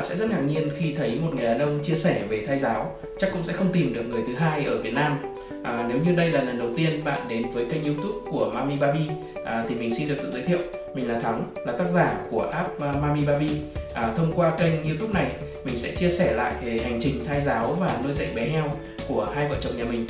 [0.00, 2.58] bạn sẽ rất ngạc nhiên khi thấy một người đàn ông chia sẻ về thai
[2.58, 2.96] giáo.
[3.18, 5.18] Chắc cũng sẽ không tìm được người thứ hai ở Việt Nam.
[5.64, 8.76] À, nếu như đây là lần đầu tiên bạn đến với kênh youtube của Mami
[8.76, 9.00] Baby
[9.44, 10.58] à, thì mình xin được tự giới thiệu.
[10.94, 13.48] Mình là Thắng là tác giả của app à, Mami Baby
[13.94, 15.30] à, thông qua kênh youtube này
[15.64, 18.70] mình sẽ chia sẻ lại về hành trình thai giáo và nuôi dạy bé heo
[19.08, 20.06] của hai vợ chồng nhà mình.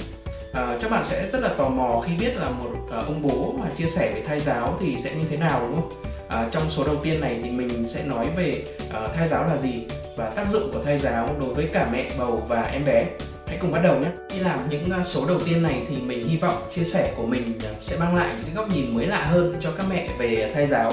[0.52, 3.54] À, các bạn sẽ rất là tò mò khi biết là một à, ông bố
[3.59, 6.09] mà chia sẻ về thai giáo thì sẽ như thế nào đúng không?
[6.30, 9.57] À, trong số đầu tiên này thì mình sẽ nói về à, thai giáo là
[9.57, 9.84] gì
[10.16, 13.06] và tác dụng của thai giáo đối với cả mẹ bầu và em bé.
[13.47, 14.09] Hãy cùng bắt đầu nhé.
[14.30, 17.27] Khi làm những à, số đầu tiên này thì mình hy vọng chia sẻ của
[17.27, 20.51] mình à, sẽ mang lại những góc nhìn mới lạ hơn cho các mẹ về
[20.55, 20.93] thai giáo.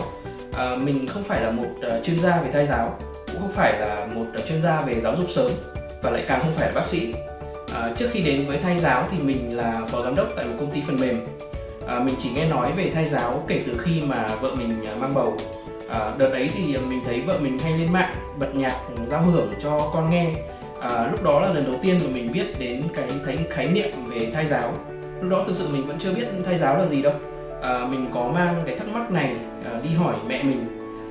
[0.54, 3.80] À, mình không phải là một uh, chuyên gia về thai giáo, cũng không phải
[3.80, 5.52] là một uh, chuyên gia về giáo dục sớm
[6.04, 7.14] và lại càng không phải là bác sĩ.
[7.74, 10.56] À, trước khi đến với thai giáo thì mình là phó giám đốc tại một
[10.60, 11.26] công ty phần mềm
[11.88, 14.96] à, mình chỉ nghe nói về thai giáo kể từ khi mà vợ mình à,
[15.02, 15.38] mang bầu.
[15.90, 19.04] À, đợt ấy thì à, mình thấy vợ mình hay lên mạng bật nhạc ừ,
[19.08, 20.32] giao hưởng cho con nghe.
[20.82, 23.90] À, lúc đó là lần đầu tiên mà mình biết đến cái thấy khái niệm
[24.10, 24.74] về thai giáo.
[25.22, 27.14] Lúc đó thực sự mình vẫn chưa biết thai giáo là gì đâu.
[27.62, 29.36] À, mình có mang cái thắc mắc này
[29.66, 30.68] à, đi hỏi mẹ mình.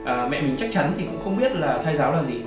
[0.06, 2.40] À, mẹ mình chắc chắn thì cũng không biết là thai giáo là gì.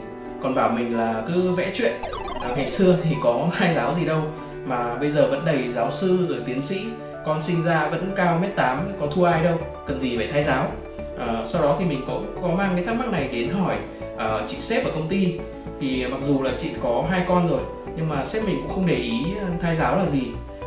[0.43, 1.93] Còn bảo mình là cứ vẽ chuyện.
[2.41, 4.21] À, ngày xưa thì có thai giáo gì đâu
[4.65, 6.85] mà bây giờ vẫn đầy giáo sư rồi tiến sĩ
[7.25, 10.43] con sinh ra vẫn cao mét tám có thua ai đâu cần gì phải thay
[10.43, 10.71] giáo.
[11.19, 13.75] À, sau đó thì mình có có mang cái thắc mắc này đến hỏi
[14.17, 15.39] à, chị sếp ở công ty.
[15.79, 17.61] Thì mặc dù là chị có hai con rồi
[17.97, 20.23] nhưng mà sếp mình cũng không để ý ờ, thai giáo là gì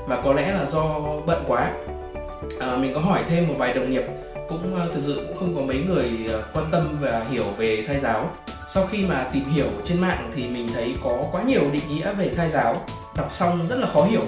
[0.07, 1.73] và có lẽ là do bận quá.
[2.61, 4.05] À, mình có hỏi thêm một vài đồng nghiệp
[4.49, 6.11] cũng thực sự cũng không có mấy người
[6.55, 8.31] quan tâm và hiểu về thai giáo.
[8.69, 12.13] Sau khi mà tìm hiểu trên mạng thì mình thấy có quá nhiều định nghĩa
[12.13, 12.77] về thai giáo
[13.17, 14.23] đọc xong rất là khó hiểu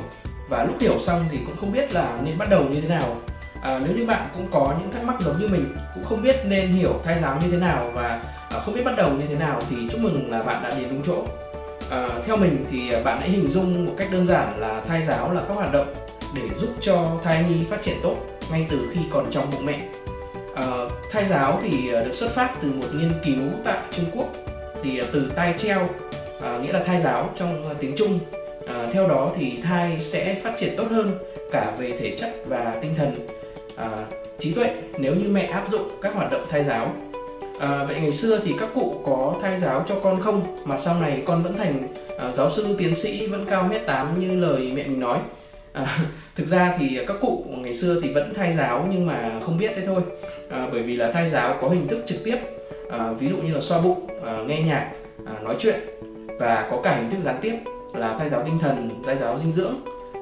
[0.49, 3.17] và lúc hiểu xong thì cũng không biết là nên bắt đầu như thế nào.
[3.63, 5.65] À, nếu như bạn cũng có những thắc mắc giống như mình
[5.95, 8.21] cũng không biết nên hiểu thai giáo như thế nào và
[8.51, 10.89] à, không biết bắt đầu như thế nào thì chúc mừng là bạn đã đến
[10.91, 11.25] đúng chỗ.
[11.91, 15.33] À, theo mình thì bạn hãy hình dung một cách đơn giản là thai giáo
[15.33, 15.95] là các hoạt động
[16.35, 18.17] để giúp cho thai nhi phát triển tốt
[18.51, 19.89] ngay từ khi còn trong bụng mẹ.
[20.55, 20.67] À,
[21.11, 24.27] thai giáo thì được xuất phát từ một nghiên cứu tại Trung Quốc
[24.83, 25.89] thì từ tai treo
[26.43, 28.19] à, nghĩa là thai giáo trong à, tiếng Trung
[28.67, 31.11] à, theo đó thì thai sẽ phát triển tốt hơn
[31.51, 33.13] cả về thể chất và tinh thần.
[33.77, 33.89] À,
[34.39, 36.93] trí tuệ nếu như mẹ áp dụng các hoạt động thai giáo.
[37.61, 40.57] À, vậy ngày xưa thì các cụ có thai giáo cho con không?
[40.65, 41.89] Mà sau này con vẫn thành
[42.19, 45.19] à, giáo sư tiến sĩ vẫn cao mét tám như lời mẹ mình nói.
[45.73, 45.99] À,
[46.37, 49.77] thực ra thì các cụ ngày xưa thì vẫn thai giáo nhưng mà không biết
[49.77, 50.03] đấy thôi.
[50.51, 52.37] À, bởi vì là thai giáo có hình thức trực tiếp.
[52.91, 54.91] À, ví dụ như là xoa bụng à, nghe nhạc
[55.27, 55.81] à, nói chuyện
[56.39, 57.55] và có cả hình thức gián tiếp
[57.95, 59.75] là thai giáo tinh thần, thai giáo dinh dưỡng.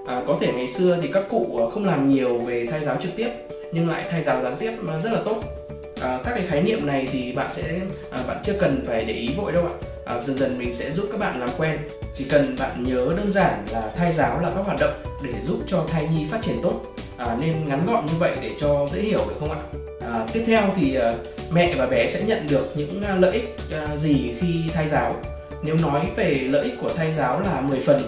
[0.07, 2.97] À, có thể ngày xưa thì các cụ à, không làm nhiều về thai giáo
[3.01, 3.29] trực tiếp
[3.73, 4.73] nhưng lại thai giáo gián tiếp
[5.05, 5.41] rất là tốt.
[6.01, 9.15] À, các cái khái niệm này thì bạn sẽ à, bạn chưa cần phải để
[9.15, 9.75] ý vội đâu ạ.
[10.05, 11.79] À, dần dần mình sẽ giúp các bạn làm quen.
[12.15, 14.95] Chỉ cần bạn nhớ đơn giản là thai giáo là các hoạt động
[15.25, 16.81] để giúp cho thai nhi phát triển tốt.
[17.17, 19.59] À, nên ngắn gọn như vậy để cho dễ hiểu được không ạ?
[20.01, 21.15] À, tiếp theo thì à,
[21.53, 25.13] mẹ và bé sẽ nhận được những à, lợi ích à, gì khi thai giáo
[25.63, 28.03] nếu nói về lợi ích của thai giáo là 10 phần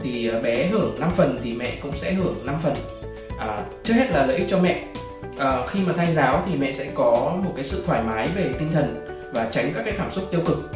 [0.00, 2.74] thì ờ, bé hưởng 5 phần thì mẹ cũng sẽ hưởng 5 phần.
[3.38, 4.84] À, trước hết là lợi ích cho mẹ.
[5.38, 8.50] À, khi mà thai giáo thì mẹ sẽ có một cái sự thoải mái về
[8.58, 10.70] tinh thần và tránh các cái cảm xúc tiêu cực.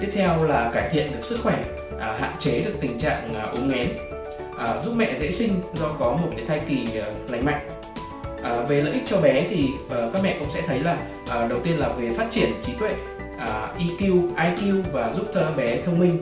[0.00, 1.64] Tiếp theo là cải thiện được sức khỏe
[2.00, 3.88] à, hạn chế được tình trạng à, ốm nghén.
[4.58, 7.68] À, giúp mẹ dễ sinh do có một cái thai kỳ à, lành mạnh.
[8.42, 10.96] À, về lợi ích cho bé thì à, các mẹ cũng sẽ thấy là
[11.28, 12.94] à, đầu tiên là về phát triển trí tuệ.
[13.38, 16.18] À, uh, EQ, IQ và giúp cho bé thông minh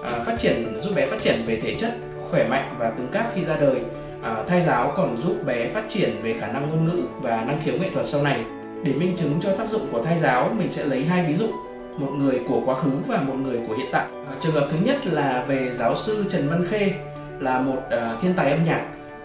[0.00, 1.94] uh, phát triển giúp bé phát triển về thể chất
[2.30, 3.76] khỏe mạnh và cứng cáp khi ra đời.
[4.20, 7.60] Uh, thai giáo còn giúp bé phát triển về khả năng ngôn ngữ và năng
[7.64, 8.40] khiếu nghệ thuật sau này.
[8.84, 11.46] Để minh chứng cho tác dụng của thai giáo mình sẽ lấy hai ví dụ
[11.98, 14.06] một người của quá khứ và một người của hiện tại.
[14.40, 16.92] Trường hợp thứ nhất là về giáo sư Trần Văn Khê
[17.40, 18.82] là một uh, thiên tài âm nhạc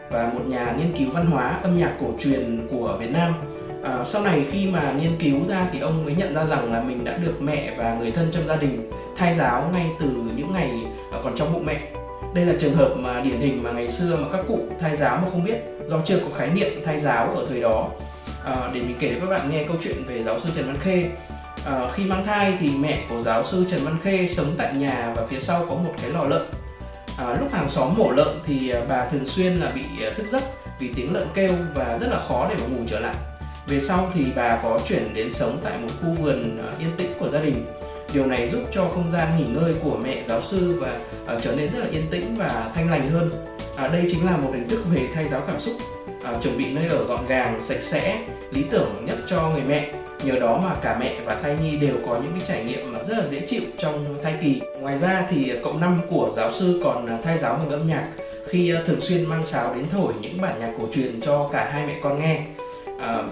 [0.10, 3.34] và một nhà nghiên cứu văn hóa âm nhạc cổ truyền của Việt Nam.
[3.85, 6.82] À, sau này khi mà nghiên cứu ra thì ông mới nhận ra rằng là
[6.82, 10.53] mình đã được mẹ và người thân trong gia đình thai giáo ngay từ những
[10.53, 10.72] ngày
[11.11, 11.79] à, còn trong bụng mẹ.
[12.34, 15.17] Đây là trường hợp mà điển hình mà ngày xưa mà các cụ thai giáo
[15.17, 17.87] mà không biết do chưa có khái niệm thai giáo ở thời đó.
[18.46, 20.76] À, để mình kể cho các bạn nghe câu chuyện về giáo sư Trần Văn
[20.84, 21.09] Khê.
[21.66, 25.14] À, khi mang thai thì mẹ của giáo sư Trần Văn Khê sống tại nhà
[25.16, 26.41] và phía sau có một cái lò lợn.
[27.17, 30.26] À, lúc hàng xóm mổ lợn thì à, bà thường xuyên là bị à, thức
[30.31, 30.43] giấc
[30.79, 33.16] vì tiếng lợn kêu và rất là khó để mà ngủ trở lại
[33.67, 37.12] về sau thì bà có chuyển đến sống tại một khu vườn à, yên tĩnh
[37.20, 37.66] của gia đình.
[38.14, 41.00] Điều này giúp cho không gian nghỉ ngơi của mẹ giáo sư và
[41.35, 43.29] uh, trở nên rất là yên tĩnh và thanh lành hơn.
[43.76, 45.76] À, đây chính là một hình thức về thay giáo cảm xúc.
[46.23, 48.20] à, chuẩn bị nơi ở gọn gàng sạch sẽ
[48.52, 49.91] lý tưởng nhất cho người mẹ
[50.23, 53.00] nhờ đó mà cả mẹ và thai nhi đều có những cái trải nghiệm mà
[53.08, 56.82] rất là dễ chịu trong thai kỳ ngoài ra thì cộng năm của giáo sư
[56.84, 58.08] còn à, thay giáo bằng âm nhạc
[58.47, 61.88] khi thường xuyên mang sáo đến thổi những bản nhạc cổ truyền cho cả hai
[61.88, 62.46] mẹ con nghe
[63.00, 63.23] à,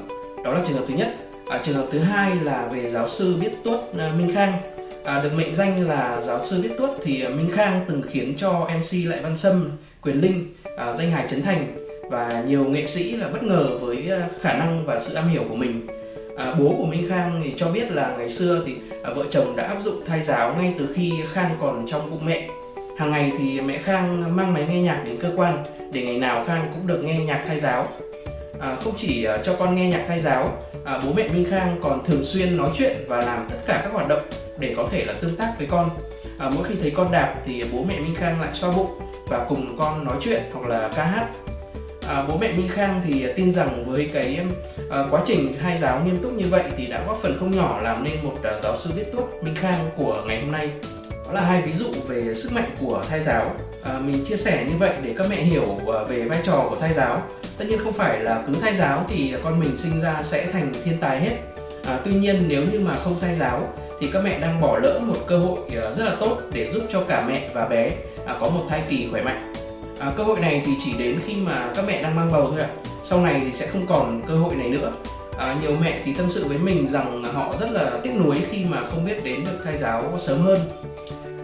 [0.44, 1.16] đó là trường hợp thứ nhất
[1.50, 4.54] à, trường hợp thứ hai là về giáo sư biết tuốt à, minh khang
[5.04, 8.34] À, được mệnh danh là giáo sư biết tuốt thì à, Minh Khang từng khiến
[8.38, 11.66] cho MC Lại Văn Sâm, Quyền Linh, à, danh hài Trấn Thành
[12.10, 15.44] và nhiều nghệ sĩ là bất ngờ với à, khả năng và sự am hiểu
[15.50, 15.88] của mình.
[16.38, 19.56] À, bố của Minh Khang thì cho biết là ngày xưa thì à, vợ chồng
[19.56, 22.50] đã áp dụng thai giáo ngay từ khi Khang còn trong bụng mẹ.
[22.98, 25.64] Hàng ngày thì mẹ Khang mang máy nghe nhạc đến cơ quan
[25.94, 27.88] để ngày nào Khang cũng được nghe nhạc thai giáo.
[28.60, 30.50] À, không chỉ à, cho con nghe nhạc thai giáo,
[30.86, 33.94] à, bố mẹ Minh Khang còn thường xuyên nói chuyện và làm tất cả các
[33.94, 34.22] hoạt động
[34.58, 35.90] để có thể là tương tác với con.
[36.40, 39.46] À, mỗi khi thấy con đạp thì bố mẹ Minh Khang lại xoa bụng và
[39.50, 41.28] cùng con nói chuyện hoặc là ca hát.
[42.08, 44.40] À, bố mẹ Minh Khang thì tin rằng với cái
[44.92, 47.80] à, quá trình hai giáo nghiêm túc như vậy thì đã góp phần không nhỏ
[47.82, 50.70] làm nên một à, giáo sư viết tốt Minh Khang của ngày hôm nay
[51.26, 53.46] đó là hai ví dụ về sức mạnh của thai giáo
[53.84, 56.76] à, mình chia sẻ như vậy để các mẹ hiểu à, về vai trò của
[56.76, 57.22] thai giáo
[57.58, 60.74] tất nhiên không phải là cứ thai giáo thì con mình sinh ra sẽ thành
[60.84, 61.38] thiên tài hết
[61.86, 63.68] à, tuy nhiên nếu như mà không thai giáo
[64.00, 66.84] thì các mẹ đang bỏ lỡ một cơ hội à, rất là tốt để giúp
[66.90, 67.92] cho cả mẹ và bé
[68.26, 69.54] à, có một thai kỳ khỏe mạnh.
[70.00, 72.62] À, cơ hội này thì chỉ đến khi mà các mẹ đang mang bầu thôi
[72.62, 72.70] ạ.
[73.04, 74.92] Sau này thì sẽ không còn cơ hội này nữa.
[75.38, 78.66] À, nhiều mẹ thì tâm sự với mình rằng họ rất là tiếc nuối khi
[78.66, 80.60] mà không biết đến được thai giáo sớm hơn.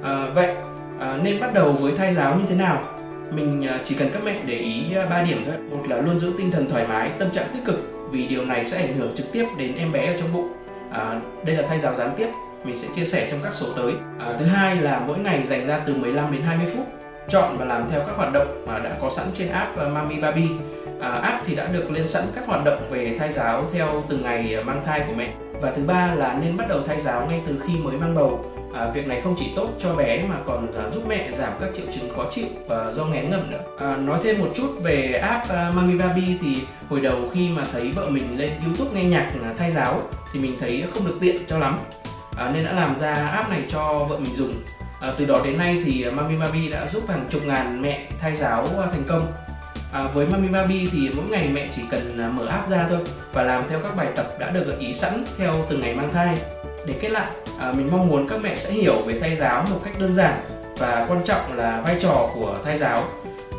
[0.03, 0.55] À, vậy
[0.99, 2.83] à, nên bắt đầu với thai giáo như thế nào?
[3.31, 5.55] Mình ờ, chỉ cần các mẹ để ý ba điểm thôi.
[5.69, 7.75] Một là luôn giữ tinh thần thoải mái, tâm trạng tích cực
[8.11, 10.53] vì điều này sẽ ảnh hưởng trực tiếp đến em bé ở trong bụng.
[10.91, 12.27] À, đây là thai giáo gián tiếp
[12.63, 13.93] mình sẽ chia sẻ trong các số tới.
[14.19, 16.85] À, thứ hai là mỗi ngày dành ra từ 15 đến 20 phút
[17.29, 20.49] chọn và làm theo các hoạt động mà đã có sẵn trên app Mami Baby.
[21.01, 24.23] À, app thì đã được lên sẵn các hoạt động về thai giáo theo từng
[24.23, 25.33] ngày mang thai của mẹ.
[25.61, 28.45] Và thứ ba là nên bắt đầu thai giáo ngay từ khi mới mang bầu.
[28.73, 31.69] À, việc này không chỉ tốt cho bé mà còn à, giúp mẹ giảm các
[31.75, 33.63] triệu chứng khó chịu và do nghén ngầm nữa.
[33.79, 36.57] À, nói thêm một chút về app à, Mami Baby thì
[36.89, 40.01] hồi đầu khi mà thấy vợ mình lên YouTube nghe nhạc à, thay giáo
[40.33, 41.79] thì mình thấy không được tiện cho lắm.
[42.37, 44.53] À, nên đã làm ra app này cho vợ mình dùng.
[45.01, 48.35] À, từ đó đến nay thì Mami Baby đã giúp hàng chục ngàn mẹ thai
[48.35, 49.27] giáo à, thành công
[49.91, 52.99] à, với Mami Baby thì mỗi ngày mẹ chỉ cần à, mở app ra thôi
[53.33, 56.13] và làm theo các bài tập đã được gợi ý sẵn theo từng ngày mang
[56.13, 56.37] thai.
[56.85, 59.79] Để kết lại à, mình mong muốn các mẹ sẽ hiểu về thai giáo một
[59.83, 60.39] cách đơn giản
[60.77, 63.03] và quan trọng là vai trò của thai giáo.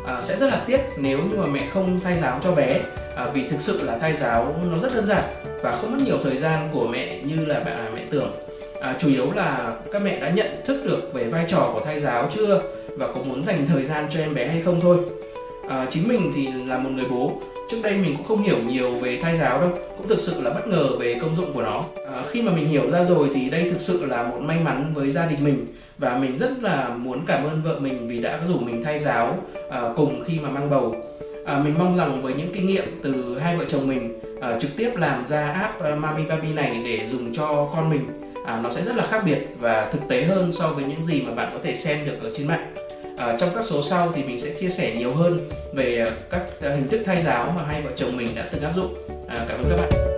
[0.07, 2.79] À, sẽ rất là tiếc nếu như mà mẹ không thai giáo cho bé
[3.15, 5.23] à, vì thực sự là thai giáo nó rất đơn giản
[5.63, 8.33] và không mất nhiều thời gian của mẹ như là bạn à, mẹ tưởng.
[8.81, 11.99] À, chủ yếu là các mẹ đã nhận thức được về vai trò của thai
[11.99, 12.61] giáo chưa
[12.97, 14.97] và có muốn dành thời gian cho em bé hay không thôi
[15.69, 17.31] à, chính mình thì là một người bố.
[17.71, 20.49] Trước đây mình cũng không hiểu nhiều về thai giáo đâu cũng thực sự là
[20.49, 21.83] bất ngờ về công dụng của nó.
[22.07, 24.91] À, khi mà mình hiểu ra rồi thì đây thực sự là một may mắn
[24.93, 25.65] với gia đình mình.
[25.97, 29.37] Và mình rất là muốn cảm ơn vợ mình vì đã rủ mình thai giáo
[29.71, 30.95] à, cùng khi mà mang bầu.
[31.45, 34.71] À, mình mong rằng với những kinh nghiệm từ hai vợ chồng mình à, trực
[34.77, 38.81] tiếp làm ra app Mami Baby này để dùng cho con mình à, nó sẽ
[38.81, 41.59] rất là khác biệt và thực tế hơn so với những gì mà bạn có
[41.63, 42.73] thể xem được ở trên mạng
[43.21, 45.39] à, trong các số sau thì mình sẽ chia sẻ nhiều hơn
[45.73, 48.61] về ờ, các ờ, hình thức thai giáo mà hai vợ chồng mình đã từng
[48.61, 48.93] áp dụng.
[49.27, 50.10] À, cảm ơn các bạn.